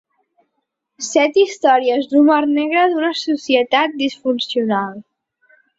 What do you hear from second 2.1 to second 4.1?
d’humor negre d’una societat